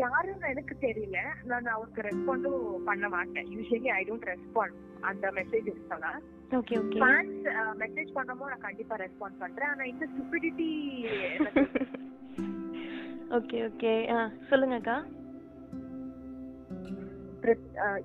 யாருன்னு 0.00 0.48
எனக்கு 0.52 0.74
தெரியல. 0.86 1.18
நான் 1.50 1.70
அவருக்கு 1.74 2.06
ரெஸ்பாண்டும் 2.08 2.64
பண்ண 2.88 3.06
மாட்டேன். 3.14 3.46
யூஸ்வலி 3.54 3.90
ஐ 3.98 4.00
டோன்ட் 4.08 4.28
ரெஸ்பாண்ட் 4.32 4.74
அந்த 5.10 5.30
மெசேஜ் 5.38 5.68
இருக்கலாம் 5.72 6.18
ஓகே 6.58 6.74
ஓகே 6.82 7.00
ஃபேன்ஸ் 7.04 7.46
மெசேஜ் 7.82 8.10
பண்ணமோ 8.18 8.48
நான் 8.52 8.66
கண்டிப்பா 8.66 8.96
ரெஸ்பாண்ட் 9.04 9.38
பண்றேன். 9.44 9.70
ஆனா 9.74 9.84
இந்த 9.92 10.06
ஸ்டூபிடிட்டி 10.12 10.70
ஓகே 13.38 13.58
ஓகே 13.68 13.94
சொல்லுங்கக்கா 14.50 14.98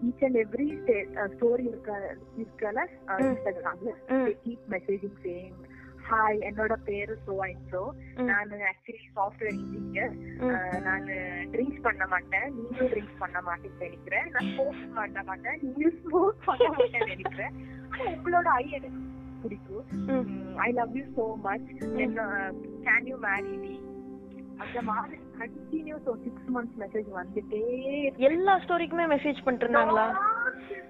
ஈச் 0.07 0.23
அண்ட் 0.27 0.39
எவ்ரி 0.45 0.67
ஸ்டோரி 1.35 1.65
இருக்க 1.71 1.91
இருக்கல. 2.41 2.88
இன்ஸ்டாகிராம்ல 3.27 3.93
கீப் 4.43 4.65
மெசேஜிங் 4.75 5.19
சேம் 5.27 5.53
ஹாய் 6.07 6.39
என்னோட 6.47 6.73
பேரு 6.88 7.13
சோ 7.25 7.33
அண்ட் 7.45 7.62
சோ 7.73 7.81
நான் 8.29 8.50
ஆக்சுவலி 8.71 9.05
சாஃப்ட்வேர் 9.17 9.55
இன்ஜினியர். 9.59 10.13
நான் 10.88 11.07
ட்ரிங்க்ஸ் 11.53 11.85
பண்ண 11.85 12.05
மாட்டேன். 12.13 12.47
நீங்களும் 12.57 12.91
ட்ரிங்க்ஸ் 12.93 13.21
பண்ண 13.21 13.38
மாட்டேன்னு 13.47 13.83
நினைக்கிறேன். 13.85 14.27
நான் 14.33 14.50
ஸ்மோக் 14.51 14.81
பண்ண 15.00 15.23
மாட்டேன். 15.29 15.57
நீங்களும் 15.63 15.97
ஸ்மோக் 16.03 16.43
பண்ண 16.50 16.67
மாட்டேன்னு 16.75 17.13
நினைக்கிறேன். 17.13 17.55
ஆனா 17.91 18.03
உங்களோட 18.15 18.47
ஐ 18.62 18.65
எனக்கு 18.79 19.01
பிடிக்கும். 19.43 19.85
I 20.65 20.69
love 20.79 20.93
you 21.00 21.05
so 21.17 21.25
much 21.47 21.71
can 22.88 23.09
you 23.12 23.17
marry 23.27 23.55
me 23.63 23.73
அந்த 24.57 24.81
மாதிரி 24.81 25.17
கண்டினியூஸ் 25.39 26.05
ஒரு 26.05 26.19
சிக்ஸ் 26.24 26.50
மந்த்ஸ் 26.55 26.79
மெசேஜ் 26.79 27.10
வந்துட்டே 27.15 27.62
எல்லா 28.29 28.60
ஸ்டோரிக்குமே 28.60 29.05
மெசேஜ் 29.15 29.43
பண்ணிட்டு 29.43 29.65
இருந்தாங்களா 29.65 30.05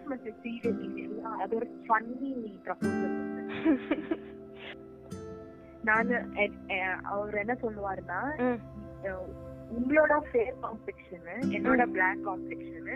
மெசேஜ் 0.09 0.37
சீரியஸ்லி 0.43 1.07
அது 1.39 1.55
ஒரு 1.55 1.67
ஃபன்னி 1.87 2.31
ப்ரப்போசல் 2.65 3.19
நான் 5.81 6.11
அவர் 7.03 7.35
என்ன 7.35 7.53
சொல்லுவாருன்னா 7.61 8.21
உங்களோட 9.77 10.13
ஃபேர் 10.31 10.55
காம்ப்ளெக்ஷன் 10.61 11.27
என்னோட 11.55 11.91
black 11.91 12.27
complexion. 12.27 12.89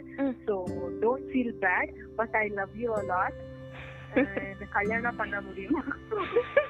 So 0.47 0.53
don't 1.01 1.29
feel 1.31 1.55
bad 1.59 1.91
but 2.15 2.35
I 2.35 2.47
love 2.49 2.75
you 2.75 2.89
a 2.97 3.03
lot 3.03 3.39
கல்யாணம் 4.69 5.15
பண்ண 5.15 5.41
முடியுமா? 5.41 5.83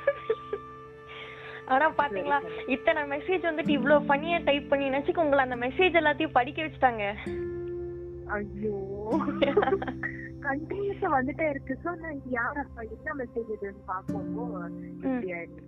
ஆனா 1.67 1.93
பாத்தீங்களா 1.97 2.41
இத்தனை 2.67 3.01
மெசேஜ் 3.13 3.41
வந்துட்டு 3.41 3.69
இவ்வளவு 3.69 4.05
ஃபன்னியா 4.05 4.43
டைப் 4.43 4.69
பண்ணி 4.69 4.89
நினைச்சுக்க 4.89 5.21
உங்களை 5.21 5.43
அந்த 5.43 5.57
மெசேஜ் 5.57 5.93
எல்லாத்தையும் 5.93 6.31
படிக்க 6.31 6.61
வச்சுட்டாங்க. 6.61 7.15
ஐயோ. 8.37 8.75
கண்டினியூஸா 10.45 11.15
வந்துட்டே 11.15 11.49
இருக்கு. 11.49 11.77
ஸோ 11.83 12.01
நான் 12.01 12.29
யார் 12.29 12.57
அப்பா 12.57 12.81
என்ன 12.95 13.13
மெசேஜ் 13.17 13.55
இதுன்னு 13.55 13.83
ஆயிடுச்சு. 15.33 15.63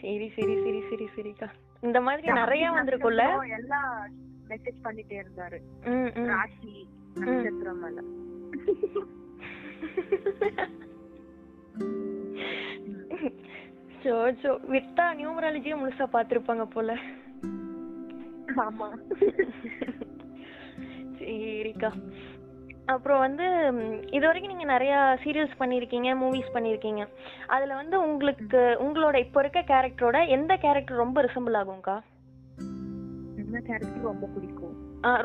சரி 0.00 0.32
சரி 0.36 0.54
சரி 0.64 0.80
சரி 0.90 1.08
சரிக்கா. 1.16 1.48
இந்த 1.82 2.00
மாதிரி 2.00 2.40
நிறைய 2.40 2.72
வந்திருக்கும்ல? 2.72 3.52
எல்லாம் 3.58 4.10
மெசேஜ் 4.48 4.82
பண்ணிட்டே 4.82 5.22
இருந்தாரு. 5.22 5.58
ராசி 6.32 6.88
நட்சத்திரம் 7.20 7.84
எல்லாம் 7.88 8.10
சோ 14.02 14.12
சோ 14.42 14.50
விட்டா 14.72 15.06
நியூமராலஜியே 15.20 15.74
முழுசா 15.80 16.04
பாத்திருப்பாங்க 16.12 16.64
போல. 16.74 16.96
ஆமா. 18.66 18.88
சரிக்கா. 21.18 21.90
அப்புறம் 22.92 23.22
வந்து 23.24 23.46
இது 24.10 24.24
வரைக்கும் 24.26 24.52
நீங்க 24.52 24.66
நிறைய 24.72 24.94
சீரியல்ஸ் 25.24 25.60
பண்ணிருக்கீங்க 25.60 26.08
மூவிஸ் 26.22 26.54
பண்ணிருக்கீங்க. 26.54 27.02
அதுல 27.46 27.74
வந்து 27.80 27.96
உங்களுக்கு 28.06 28.62
உங்களோட 28.86 29.16
இப்போ 29.24 29.40
இருக்க 29.44 29.60
கேரக்டரோட 29.72 30.20
எந்த 30.36 30.52
கேரக்டர் 30.64 31.02
ரொம்ப 31.04 31.22
ரிசம்பிள் 31.26 31.58
ஆகும்க்கா? 31.60 31.96
என்ன 33.42 33.60
கேரக்டர் 33.68 34.08
ரொம்ப 34.10 34.26
பிடிக்கும்? 34.34 34.74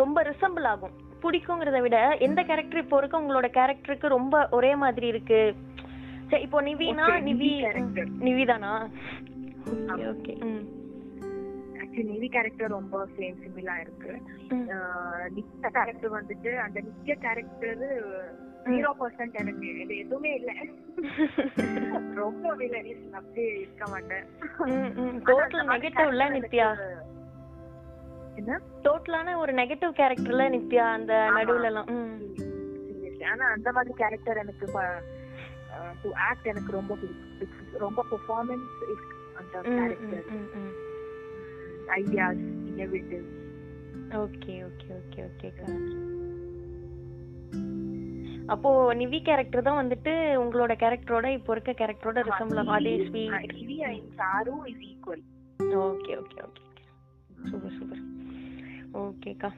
ரொம்ப 0.03 0.17
ரிசம்பிள் 0.23 0.67
ஆகும். 0.73 0.93
பிடிக்குங்கிறத 1.23 1.79
விட 1.81 1.97
எந்த 2.27 2.39
கேரக்டர் 2.49 2.83
இப்போ 2.83 2.97
இருக்க 2.97 3.21
உங்களோட 3.21 3.47
கேரக்டருக்கு 3.57 4.07
ரொம்ப 4.17 4.47
ஒரே 4.57 4.71
மாதிரி 4.83 5.07
இருக்கு? 5.13 5.41
சரி 6.29 6.43
இப்போ 6.43 6.61
நிவினா 6.61 7.07
நிவி. 7.27 7.49
நிவிதானா 8.27 8.71
ஓகே 10.11 10.33
நிவி 12.09 12.27
கேரக்டர் 12.27 12.75
ரொம்ப 12.75 12.95
சேம் 13.17 13.37
சிமிலா 13.41 13.75
இருக்கு. 13.79 14.13
நித்யா 15.35 15.69
கேரக்டர் 15.77 16.15
வந்துட்டு 16.15 16.51
அந்த 16.57 16.77
நித்யா 16.87 17.15
கேரக்டர் 17.17 17.83
ஜீரோ 18.65 18.91
பர்சன்ட் 18.99 19.35
எனக்கு 19.35 19.67
இது 19.81 19.95
எதுவுமே 19.97 20.31
இல்ல. 20.33 20.51
ரொம்ப 22.21 22.45
வில்லனிஸ் 22.55 23.05
அப்படியே 23.13 23.49
இருக்க 23.55 23.85
மாட்டேன். 23.87 24.25
டோட்டல் 25.27 25.69
நெகட்டிவ்ல 25.71 26.25
நித்யா? 26.35 26.67
என்ன? 28.37 28.59
டோட்டலான 28.85 29.35
ஒரு 29.37 29.53
நெகட்டிவ் 29.53 29.93
கேரக்டர்ல 29.99 30.45
நித்யா 30.55 30.85
அந்த. 30.91 31.13
நடுவுல 31.37 31.69
எல்லாம். 31.71 31.91
ஆனா 33.31 33.45
அந்த 33.51 33.69
மாதிரி 33.71 33.93
கேரக்டர் 33.95 34.37
எனக்கு 34.37 34.65
டு 36.01 36.09
ஆக்ட் 36.25 36.47
எனக்கு 36.47 36.71
ரொம்ப 36.71 36.93
பிடிக்கும். 36.95 37.49
ரொம்ப 37.77 38.05
பெர்ஃபார்மன்ஸ் 38.09 38.69
அந்த 39.35 39.55
ம், 39.61 39.71
ம், 39.71 39.79
character. 39.79 40.27
Ideas 41.95 42.43
innovative 42.69 43.25
okay 44.19 44.55
okay 44.65 44.89
okay 44.97 45.21
ஓகேக்கா 45.25 45.67
அப்போ 48.49 48.69
நிவி 48.97 49.19
கேரக்டர் 49.21 49.63
தான் 49.63 49.79
வந்துட்டு 49.79 50.11
உங்களோட 50.41 50.73
கேரக்டரோட 50.81 51.27
இப்போ 51.31 51.51
இருக்க 51.53 51.71
கேரக்டரோட 51.73 52.19
ஆகும் 52.33 52.73
அதே 52.75 52.93
sweet 53.05 53.53
Nivi 53.55 53.77
and 53.87 54.11
Charu 54.19 54.53
is 54.67 54.83
equal 54.89 55.23
okay 55.83 56.13
okay 56.19 56.37
okay. 56.41 56.61
Super 57.45 57.73
super. 57.77 58.03
ஓகேக்கா 59.01 59.49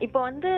இப்போ 0.00 0.20
வந்து 0.20 0.50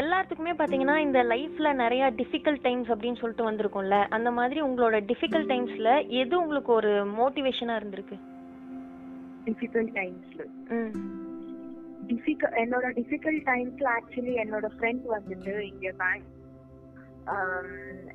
எல்லாத்துக்குமே 0.00 0.52
பாத்தீங்கன்னா 0.58 0.96
இந்த 0.96 1.22
லைஃப்ல 1.22 1.68
நிறைய 1.72 2.10
டிஃபிகல்ட் 2.18 2.62
டைம்ஸ் 2.62 2.90
அப்படின்னு 2.94 3.20
சொல்லிட்டு 3.20 3.48
வந்திருக்கும்ல. 3.48 3.98
அந்த 4.16 4.30
மாதிரி 4.30 4.60
உங்களோட 4.62 4.96
டிஃபிகல்ட் 5.10 5.50
டைம்ஸ்ல 5.52 5.90
எது 6.22 6.34
உங்களுக்கு 6.40 6.72
ஒரு 6.72 6.92
மோட்டிவேஷனா 7.20 7.76
இருந்திருக்கு? 7.80 8.18
டிஃபிகல்ட் 9.46 9.94
டைம்ஸ்ல 10.00 10.42
டிஃபிகல் 12.10 12.54
என்னோட 12.62 12.86
டிஃபிகல்ட் 12.98 13.46
டைம்ஸ்ல 13.50 13.88
ஆக்சுவலி 13.98 14.34
என்னோட 14.44 14.66
ஃப்ரெண்ட் 14.74 15.06
வந்துட்டு 15.14 15.54
இங்க 15.70 15.92
பேங்க் 16.02 16.28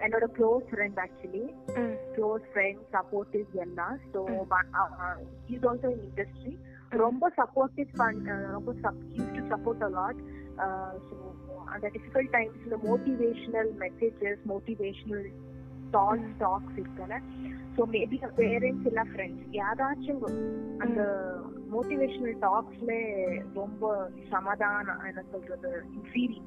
என்னோட 0.05 0.25
close 0.37 0.63
friend 0.69 0.99
actually 1.05 1.43
close 2.15 2.45
friend 2.51 2.83
supportive 2.95 3.49
எல்லாம். 3.65 3.97
So 4.13 4.21
is 5.55 5.65
also 5.71 5.89
in 5.95 6.05
industry 6.09 6.53
ரொம்ப 7.03 7.31
சப்போர்ட்டிவ் 7.37 7.91
ரொம்ப 8.55 8.71
use 9.17 9.43
to 10.57 10.67
support 11.07 11.39
a lot 11.39 11.39
so 11.47 11.55
அந்த 11.73 11.87
டிஃபிகல்ட் 11.87 12.31
டைம்ஸ்ல 12.31 12.77
motivational 12.85 13.71
messages 13.83 14.43
motivational 14.45 15.25
thoughts 15.91 16.33
talks 16.37 16.77
இருக்குல்ல 16.77 17.17
ஸோ 17.75 17.83
மேபி 17.87 18.17
பேரண்ட்ஸ் 18.37 18.87
இல்ல 18.91 19.03
ஃப்ரெண்ட்ஸ் 19.11 19.45
யாராச்சும் 19.51 20.23
அந்த 20.79 21.01
மோட்டிவேஷனல் 21.69 22.37
டாக்ஸ்ல 22.39 22.91
ரொம்ப 23.53 23.83
சமாதானம் 24.29 25.05
என்ன 25.05 25.23
சொல்றது 25.31 25.71
ஃபீல் 26.09 26.37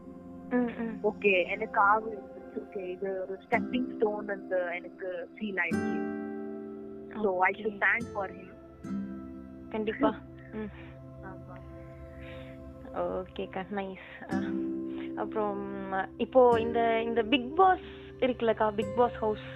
ம் 0.53 0.73
ம் 0.83 0.97
ஓகே 1.11 1.33
எனக்கு 1.47 1.81
ஆகுது 1.87 2.19
ஓகே 2.61 2.83
இது 2.93 3.09
ஒரு 3.23 3.37
ஸ்டெப்பிங் 3.47 3.91
ஸ்டோன் 3.97 4.29
அந்த 4.31 4.57
எனக்கு 4.73 5.09
ஃபீல் 5.35 5.61
ஆயிடுச்சு 5.65 5.97
so 7.25 7.31
I 7.41 7.51
Okay. 7.51 7.63
Should 7.63 7.81
thank 7.85 8.09
for 8.15 8.33
him 8.33 8.53
கண்டிப்பா 9.71 10.11
ம் 10.55 10.71
ஆமா 11.23 11.57
ஓகேக்கா 12.97 13.63
நைஸ் 13.73 14.09
அப்புறம் 15.17 15.61
இப்போ 16.19 16.41
இந்த 16.61 16.81
இந்த 17.03 17.21
பிக் 17.25 17.51
பாஸ் 17.57 17.87
இருக்குல்லக்கா 18.21 18.67
பிக் 18.75 18.97
பாஸ் 18.97 19.19
ஹவுஸ் 19.19 19.47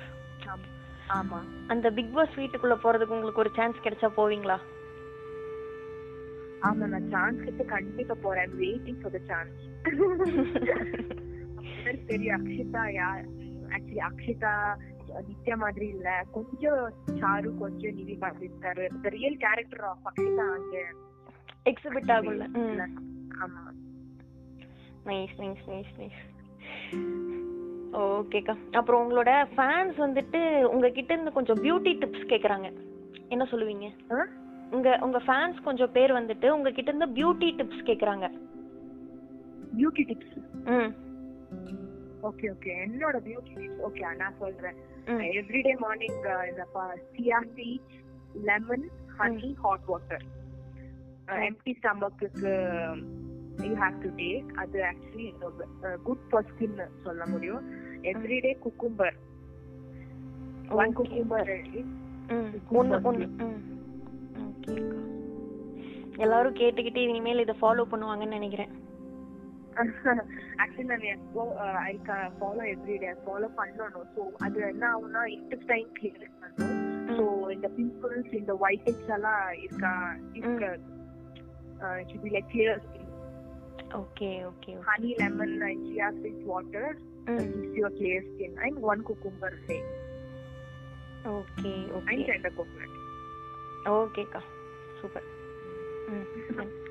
ஆமா. 1.10 1.38
அந்த 1.68 1.86
பிக் 1.90 2.12
பாஸ் 2.14 2.34
வீட்டுக்குள்ள 2.36 2.74
போறதுக்கு 2.82 3.14
உங்களுக்கு 3.14 3.40
ஒரு 3.40 3.50
சான்ஸ் 3.54 3.82
கிடைச்சா 3.84 4.08
போவீங்களா? 4.16 4.56
ஆமா 6.62 6.86
நான் 6.86 7.08
சான்ஸ் 7.10 7.44
கிட்ட 7.44 7.62
கண்டிப்பா 7.72 8.14
போறேன். 8.22 8.52
வெயிட்டிங் 8.58 9.00
ஃபார் 9.00 9.14
த 9.16 9.20
சான்ஸ் 9.26 9.58
தெரியும் 12.06 12.36
அக்ஷிதா 12.38 12.84
யார் 12.94 13.24
ஆக்சுவலி 13.74 14.00
அக்ஷிதா 14.08 14.52
நித்யா 15.28 15.56
மாதிரி 15.56 15.86
இல்ல. 15.88 16.08
கொஞ்சம் 16.32 16.82
சாரு 17.20 17.50
கொஞ்சம் 17.58 17.96
நிவி 17.98 18.16
மாதிரி 18.18 18.44
இருக்காரு. 18.50 18.84
ரியல் 19.16 19.38
கேரக்டர் 19.44 19.86
ஆஃப் 19.90 20.06
அக்ஷிதா 20.10 20.46
அங்க 20.56 20.76
எக்ஸிபிட் 21.66 22.12
ஆகும்ல. 22.16 22.46
ஆமா. 23.38 23.72
நைஸ் 25.04 25.34
நைஸ் 25.38 25.64
நைஸ் 25.68 25.92
நைஸ் 25.98 26.20
ஓகேக்கா 27.92 28.56
அப்புறம் 28.72 29.00
உங்களோட 29.02 29.46
ஃபேன்ஸ் 29.56 29.96
வந்துட்டு 29.96 30.62
உங்ககிட்ட 30.64 31.12
இருந்து 31.12 31.32
கொஞ்சம் 31.32 31.56
பியூட்டி 31.56 31.92
டிப்ஸ் 31.98 32.28
கேக்குறாங்க. 32.28 32.72
என்ன 33.28 33.44
சொல்லுவீங்க? 33.44 33.92
உங்க 34.70 34.98
உங்க 35.02 35.18
ஃபேன்ஸ் 35.18 35.62
கொஞ்சம் 35.62 35.92
பேர் 35.92 36.12
வந்துட்டு 36.12 36.50
உங்ககிட்ட 36.50 36.92
இருந்து 36.92 37.06
பியூட்டி 37.06 37.48
டிப்ஸ் 37.56 37.86
கேக்குறாங்க. 37.86 38.26
Beauty 39.76 40.04
tips 40.04 40.36
hmm. 40.64 40.90
Okay 42.22 42.46
okay 42.50 42.72
என்னோட 42.84 43.16
பியூட்டி 43.26 43.54
டிப்ஸ் 43.54 43.82
ஓகே 43.88 44.16
நான் 44.16 44.34
சொல்றேன். 44.38 44.74
எவ்ரிடே 45.08 45.78
மார்னிங் 45.78 46.18
இந்த 46.48 46.66
chia 47.16 47.44
seed 47.54 47.90
lemon 48.32 48.90
honey 49.18 49.54
hot 49.54 49.84
water 49.86 50.24
empty 51.28 51.74
ஸ்டமக்கு 51.78 52.28
you 53.58 53.72
have 53.82 53.96
to 54.04 54.10
take 54.20 54.48
அது 54.62 54.78
ஆக்சுவலி 54.90 55.26
குட் 56.02 56.24
ஃபார் 56.30 56.48
ஸ்கின் 56.50 56.80
சொல்ல 57.04 57.22
முடியும். 57.26 57.64
Everyday 58.10 58.52
cucumber 58.64 59.16
one. 60.80 60.94
குக்கும்பர் 60.98 61.50
எல்லாரும் 66.24 66.58
கேட்டுக்கிட்டு 66.60 67.00
இனிமேல் 67.08 67.44
இதை 67.44 67.56
ஃபாலோ 67.60 67.84
பண்ணுவாங்கன்னு 67.92 68.38
நினைக்கிறேன். 68.38 68.72
ஆக்சுவலி 70.62 70.86
நான் 70.92 71.06
எப்போ 71.16 71.42
ஐ 71.90 71.94
ஃபாலோ 72.38 72.62
எவ்ரிடே 72.74 73.12
ஃபாலோ 73.24 73.48
பண்ணணும். 73.58 74.08
ஸோ 74.14 74.22
அது 74.46 74.60
என்ன 74.72 74.84
ஆகும்னா 74.94 75.22
இன்டெஸ்டைன் 75.36 75.92
கிளியர் 75.98 76.32
பண்ணும் 76.40 76.78
ஸோ 77.18 77.24
இந்த 77.56 77.68
பிம்பிள்ஸ் 77.76 78.32
இந்த 78.42 78.54
ஒயிட் 78.66 78.90
எல்லாம் 79.18 79.44
இருக்கா 79.66 79.92
இருக்காது. 80.40 80.82
Should 82.08 82.22
be 82.24 82.30
okay 83.98 84.28
okay 84.48 84.72
Honey, 84.88 85.12
lemon, 85.20 85.52
and 85.62 85.80
chia 85.86 86.08
seeds 86.18 86.44
water 86.50 86.84
ம் 87.32 87.38
gives 87.54 87.74
you 87.78 87.86
a 87.86 87.92
clear 87.98 88.20
skin. 88.28 88.52
And 88.66 88.76
one 88.90 89.00
cucumber 89.08 89.52
say. 89.66 89.78
Okay 91.32 91.72
okay 91.96 92.14
And 92.14 92.22
tender 92.30 92.52
coconut. 92.58 92.92
ஓகேக்கா 93.94 94.40
சூப்பர் 95.00 95.26
ம் 96.12 96.26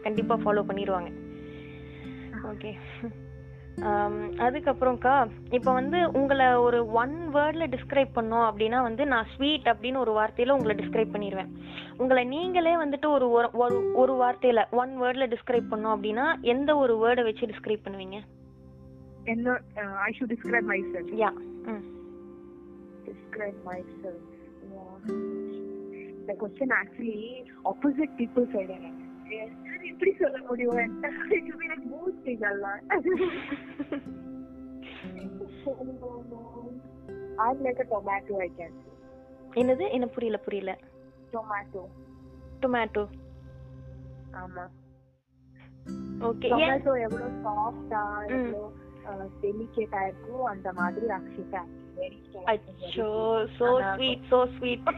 கண்டிப்பா 0.06 0.36
ஃபாலோ 0.44 0.64
பண்ணிடுவாங்க 0.70 1.10
ஓகே 2.52 2.72
அதுக்கப்புறம்க்கா 4.38 5.28
இப்போ 5.50 5.74
வந்து 5.74 6.12
உங்களை 6.12 6.54
ஒரு 6.54 6.92
ஒன் 6.92 7.30
வேர்ட்ல 7.34 7.68
டிஸ்கிரைப் 7.68 8.08
பண்ணோம் 8.16 8.46
அப்படின்னா 8.50 8.82
வந்து 8.82 9.06
நான் 9.06 9.26
ஸ்வீட் 9.36 9.66
அப்படின்னு 9.66 9.98
ஒரு 9.98 10.12
வார்த்தையில 10.12 10.50
உங்களை 10.50 10.76
டிஸ்கிரைப் 10.76 11.14
பண்ணிடுவேன் 11.14 11.52
உங்களை 11.98 12.24
நீங்களே 12.26 12.76
வந்துட்டு 12.76 13.06
ஒரு 13.06 13.30
ஒரு- 13.30 13.94
ஒரு 13.94 14.14
வார்த்தையில 14.14 14.70
ஒன் 14.72 15.02
வேர்ட்ல 15.02 15.28
டிஸ்கிரைப் 15.28 15.72
பண்ணோம் 15.72 15.96
அப்படின்னா 15.96 16.42
எந்த 16.42 16.78
ஒரு 16.78 17.08
வேர்டை 17.08 17.24
வச்சு 17.24 17.46
டிஸ்கிரைப் 17.46 17.86
பண்ணுவீங்க 17.86 18.20
And 19.28 19.48
uh, 19.48 19.58
I 19.78 20.12
should 20.20 20.30
describe 20.30 20.66
myself. 20.66 21.08
யா 21.18 21.32
ம் 21.64 21.84
Describe 23.06 23.58
myself. 23.66 24.20
Yeah. 24.70 25.16
The 26.26 26.36
question 26.36 26.72
actually 26.72 27.46
opposite 27.66 28.18
people 28.18 28.46
எப்படி 29.90 30.12
சொல்ல 30.14 30.38
முடியும்? 30.48 30.78
a 37.80 37.86
tomato, 37.86 38.34
I 38.40 38.50
can 38.50 38.72
say. 38.74 38.88
என்னது? 39.56 39.86
என்ன 39.92 40.08
புரியல 40.08 40.38
புரியல. 40.38 40.72
Tomato. 41.32 41.82
டொமேட்டோ 42.62 43.04
ஆமா. 44.40 44.64
ஓகே 46.22 46.50
டொமேட்டோ 46.50 46.94
எவ்வளவு 47.04 47.30
சாஃப்டா 47.46 48.02
ம். 48.30 48.50
எவ்வளவு 49.04 49.30
டெலிகேட்டா 49.42 50.02
இருக்கோ 50.08 50.38
அந்த 50.46 50.74
மாதிரி 50.74 51.08
அக்ஷிதா 51.18 51.62
வெரி 51.96 52.20
அச்சோ 52.46 53.08
சோ 53.58 53.70
ஸ்வீட் 53.90 54.26
சோ 54.32 54.40
ஸ்வீட் 54.58 54.90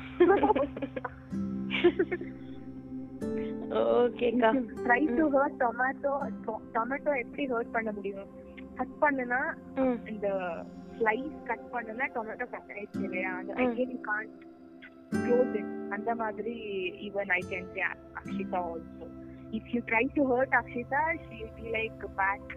ஓகேக்கா. 3.80 4.50
Try 4.86 5.16
to 5.16 5.26
hurt 5.36 5.60
tomato 5.64 6.14
tomato 6.74 7.12
எப்படி 7.20 7.48
ஹர்ட் 7.48 7.72
பண்ண 7.72 7.92
முடியும்? 7.92 8.30
கட் 8.76 8.96
பண்ணுனா 9.02 9.40
இந்த 10.06 10.28
ஸ்லைஸ் 10.98 11.44
கட் 11.44 11.68
பண்ணுனா 11.74 12.06
டொமேட்டோ 12.16 12.50
கட் 12.50 12.72
ஆயிடுச்சு 12.72 13.04
இல்லையா? 13.04 13.38
அந்த. 13.38 13.54
அகைன் 13.54 14.02
காண்ட் 14.02 14.36
க்ளோஸ் 15.16 15.56
இட் 15.56 15.72
அந்த 15.90 16.16
மாதிரி 16.16 16.56
even 17.08 17.32
I 17.32 17.42
can 17.50 17.70
say 17.74 17.82
Akshita 18.16 18.60
also 18.72 19.08
if 19.52 19.70
you 19.74 19.82
try 19.92 20.04
to 20.14 20.24
hurt 20.34 20.56
Akshita 20.62 21.02
she 21.28 21.40
be 21.56 21.68
like 21.70 22.06
back 22.22 22.52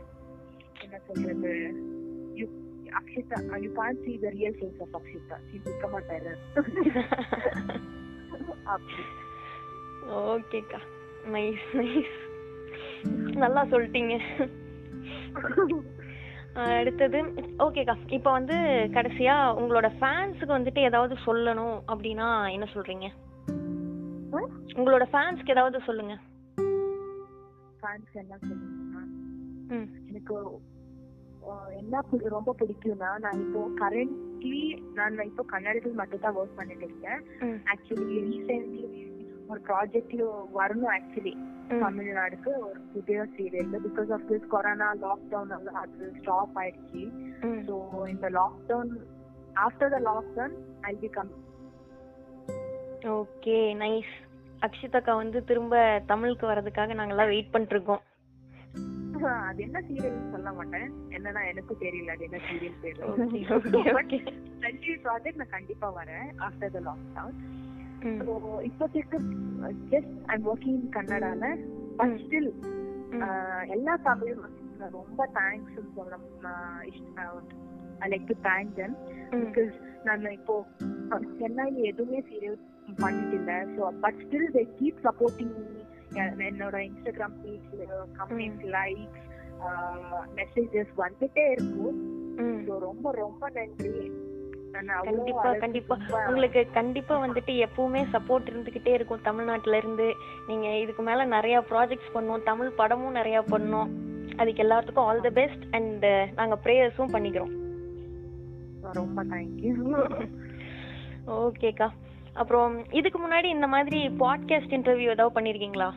என்ன 0.82 0.98
சொல்றது? 0.98 1.52
You 2.34 2.46
Akshita 2.92 3.56
you 3.56 3.72
can 3.72 4.00
see 4.04 4.16
the 4.18 4.30
real 4.30 4.54
face 4.60 4.80
of 4.80 4.88
Akshita. 5.00 5.38
Become 5.66 5.94
a 5.94 6.02
terror. 6.08 6.36
அப்படி. 8.72 9.04
ஓகேக்கா. 10.24 10.80
Nice 11.32 11.64
nice 11.74 12.14
நல்லா 13.42 13.62
சொல்லிட்டீங்க. 13.64 14.14
அடுத்தது 16.74 17.18
ஓகேக்கா 17.58 17.94
இப்போ 18.08 18.30
வந்து 18.30 18.56
கடைசியா 18.96 19.34
உங்களோட 19.60 19.88
ஃபேன்ஸுக்கு 20.00 20.56
வந்துட்டு 20.58 20.80
ஏதாவது 20.82 21.14
சொல்லணும் 21.26 21.78
அப்படின்னா 21.92 22.28
என்ன 22.50 22.66
சொல்றீங்க? 22.74 23.06
உங்களோட 24.78 25.04
ஃபேன்ஸ்க்கு 25.12 25.54
ஏதாவது 25.56 25.80
சொல்லுங்க. 25.80 26.14
ஃபேன்ஸ் 27.80 28.14
என்ன 28.14 28.38
சொல்லுங்கன்னா 28.46 29.02
ம். 29.74 29.88
எனக்கு 30.08 30.36
என்ன 31.78 32.02
ரொம்ப 32.28 32.54
பிடிக்கும்னா 32.60 33.10
நான் 33.18 33.40
இப்போ 33.40 33.60
கரண்ட்லி 33.80 34.62
நான் 34.94 35.18
இப்போ 35.24 35.42
கன்னடத்தில் 35.42 35.94
மட்டும் 35.94 36.20
தான் 36.20 36.36
ஒர்க் 36.36 36.56
பண்ணிட்டு 36.56 36.84
இருக்கேன். 36.84 37.20
ஆக்சுவலி 37.72 38.18
ரீசென்ட்லி 38.28 38.84
ஒரு 39.48 39.60
ப்ராஜெக்ட்ல 39.66 40.24
வரணும் 40.54 40.92
ஆக்சுவலி 40.92 41.34
தமிழ்நாடுக்கு 41.80 42.50
ஒரு 42.64 42.80
புதிய 42.92 43.18
serial 43.34 43.70
because 43.86 44.10
of 44.12 44.26
this 44.30 44.48
corona 44.48 44.88
lockdown 45.02 45.52
அது 45.82 46.08
ஸ்டாப் 46.18 46.56
ஆயிடுச்சு. 46.60 47.02
ஸோ 47.68 47.74
இந்த 48.08 48.28
lockdown 48.38 48.92
after 49.64 49.92
the 49.94 50.00
lockdown 50.08 50.54
I 50.84 50.94
become 51.10 51.32
okay 53.14 53.56
nice 53.80 54.12
அக்ஷிதாக்கா 54.62 55.14
வந்து 55.16 55.38
திரும்ப 55.44 55.74
தமிழுக்கு 56.06 56.44
வர்றதுக்காக 56.46 56.94
நாங்கெல்லாம் 56.94 57.32
வெயிட் 57.32 57.52
பண்ணிட்டு 57.52 57.76
இருக்கோம் 57.76 58.02
அது 59.44 59.60
என்ன 59.62 59.78
சீரியல் 59.80 60.32
சொல்ல 60.32 60.48
மாட்டேன். 60.52 60.86
என்னன்னா 61.16 61.42
எனக்கு 61.50 61.74
தெரியல 61.82 62.14
அது 62.14 62.24
என்ன 62.24 62.38
சீரியல் 62.46 62.80
பேரு 62.80 63.92
ப்ராஜெக்ட் 65.04 65.40
நான் 65.40 65.54
கண்டிப்பா 65.54 65.88
வரேன் 65.98 66.26
ஆஃப்டர் 66.46 66.74
த 66.76 66.82
லாக்டவுன் 66.88 67.36
இப்போதைக்கு 68.68 69.18
ஜஸ்ட் 69.92 70.16
ஐம் 70.26 70.46
ஒர்க்கிங் 70.52 70.78
இன் 70.80 70.94
கன்னடால 70.96 71.44
பட் 71.96 72.16
ஸ்டில் 72.24 72.50
எல்லா 73.66 73.94
தமிழ் 74.02 74.34
ரொம்ப 74.92 75.28
தேங்க்ஸ் 75.38 75.78
சொல்ல 75.96 76.18
நான் 76.40 76.74
I 78.00 78.08
like 78.12 78.26
to 78.26 78.36
thank 78.48 78.72
them 78.74 78.96
because 79.44 79.74
நான் 80.04 80.26
இப்போ 80.30 80.54
சென்னை 81.38 81.66
எதுவுமே 81.90 82.20
சீரியஸ் 82.30 82.64
பண்ணிட்டு 83.00 83.36
இல்லை 83.36 83.58
so 83.76 83.92
but 84.00 84.18
still 84.24 84.50
they 84.56 84.64
keep 84.80 85.00
supporting 85.06 85.54
என்னோட 86.48 86.76
இன்ஸ்டாகிராம் 86.88 87.38
பேஜ்ல 87.44 87.84
கமெண்ட் 88.18 88.64
லைக்ஸ் 88.76 89.22
மெசேஜஸ் 90.36 90.92
வந்துட்டே 90.96 91.44
இருக்கும். 91.52 91.96
ஸோ 92.66 92.78
ரொம்ப 92.78 93.12
ரொம்ப 93.12 93.48
நன்றி. 93.50 93.94
கண்டிப்பா 95.02 95.52
கண்டிப்பா. 95.54 95.96
உங்களுக்கு 96.26 96.60
கண்டிப்பா 96.72 97.14
வந்துட்டு 97.26 97.54
எப்பவுமே 97.66 98.02
சப்போர்ட் 98.12 98.48
இருந்துகிட்டே 98.52 98.92
இருக்கும் 98.98 99.22
தமிழ்நாட்டுல 99.22 99.76
இருந்து. 99.76 100.14
நீங்க 100.46 100.78
இதுக்கு 100.78 101.02
மேல 101.02 101.24
நிறைய 101.24 101.64
ப்ராஜெக்ட்ஸ் 101.70 102.14
பண்ணோம் 102.14 102.42
தமிழ் 102.42 102.70
படமும் 102.70 103.12
நிறைய 103.12 103.40
பண்ணோம். 103.40 103.90
அதுக்கு 104.36 104.62
எல்லாத்துக்கும் 104.62 105.06
ஆல் 105.08 105.20
தி 105.20 105.30
பெஸ்ட் 105.30 105.64
அண்ட் 105.70 106.06
நாங்க 106.34 106.58
ப்ரேயர்ஸும் 106.64 107.14
பண்ணிக்கிறோம். 107.14 107.52
ரொம்ப 108.92 109.24
தேங்க்யூ 109.24 109.74
ஓகேக்கா 111.26 111.88
அப்புறம் 112.32 112.92
இதுக்கு 112.92 113.18
முன்னாடி 113.18 113.44
இந்த 113.44 113.66
மாதிரி 113.66 114.08
பாட்காஸ்ட் 114.08 114.74
இன்டர்வியூ 114.78 115.08
ஏதாவது 115.14 115.40
பண்ணிருக்கீங்களா? 115.40 115.90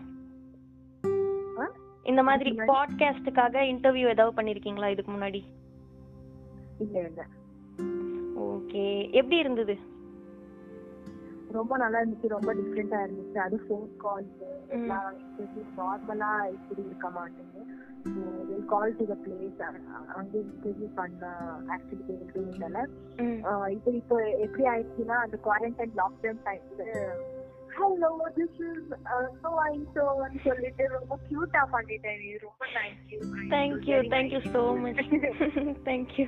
இந்த 2.04 2.24
மாதிரி? 2.24 2.52
பாட்காஸ்டுக்காக 2.52 3.56
இன்டர்வியூ 3.72 4.08
ஏதாவது 4.08 4.36
பண்ணிருக்கீங்களா 4.42 4.90
இதுக்கு 4.90 5.12
முன்னாடி? 5.12 5.42
இல்ல 6.80 7.00
இல்ல. 7.00 7.22
ஓகே. 8.68 8.86
எப்படி 9.12 9.38
இருந்தது? 9.38 9.74
ரொம்ப 11.52 11.74
நல்லா 11.78 11.98
இருந்துச்சு. 12.00 12.28
ரொம்ப 12.28 12.52
டிஃப்ரெண்டா 12.54 12.98
இருந்துச்சு. 13.06 13.38
அது 13.40 13.58
ஃபோன் 13.64 13.90
கால். 13.98 14.28
நார்மலா 15.78 16.30
இப்படி 16.56 16.82
இருக்க 16.82 17.08
மாட்டேங்குது 17.10 17.64
கால் 18.66 18.96
டு 18.98 19.06
த 19.06 19.16
பிளேஸ் 19.22 19.62
அங்க 20.16 20.34
இன்டர்வியூ 20.42 20.90
பண்ண 20.96 21.30
ஆக்டிவிட்டி 21.76 22.12
இருந்ததுனால 22.16 22.78
ம். 23.24 23.40
இப்போ 23.76 23.92
இப்போ 23.94 24.16
எப்படி 24.46 24.66
ஆயிடுச்சுன்னா 24.74 25.18
அந்த 25.24 25.38
குவாரண்டைன் 25.46 25.96
லாக்டவுன் 26.02 26.44
டைம்ல 26.48 26.86
hello 27.78 28.12
this 28.38 28.60
is 28.68 28.92
so 29.42 29.50
I 29.66 29.74
சோன்னு 29.96 30.42
சொல்லிட்டு 30.46 30.86
ரொம்ப 30.96 31.18
கியூட்டா 31.28 31.64
பண்ணிட்டேன் 31.74 32.24
ரொம்ப 32.46 32.66
thank you 32.78 33.20
thank you 33.56 34.00
thank you 34.16 34.42
so 34.50 34.64
much 34.78 35.04
thank you 35.86 36.28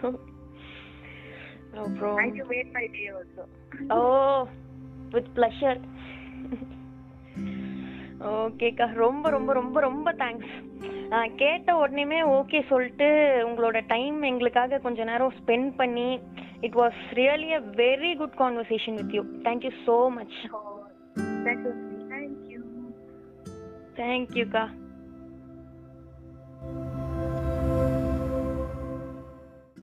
day 2.95 3.03
also 3.11 3.43
oh 3.89 3.99
with 5.13 5.31
pleasure 5.35 5.79
ஓகேக்கா 8.39 8.87
ரொம்ப 8.95 9.29
ரொம்ப 9.29 9.51
ரொம்ப 9.53 9.79
ரொம்ப 9.79 10.11
தேங்க்ஸ் 10.13 10.55
கேட்ட 11.35 11.69
உடனேமே 11.75 12.19
ஓகே 12.29 12.59
சொல்லிட்டு 12.69 13.07
உங்களோட 13.45 13.77
டைம் 13.87 14.17
எங்களுக்காக 14.21 14.79
கொஞ்ச 14.79 15.03
நேரம் 15.03 15.37
ஸ்பெண்ட் 15.39 15.71
பண்ணி 15.75 16.09
it 16.61 16.77
was 16.81 16.99
really 17.13 17.49
a 17.53 17.61
very 17.75 18.11
good 18.17 18.37
conversation 18.37 18.97
with 18.97 19.15
you 19.17 19.23
thank you 19.43 19.71
so 19.85 19.97
much 20.09 20.37
thank you 21.45 21.73
thank you 22.11 22.59
தேங்க்யூக்கா 23.95 24.65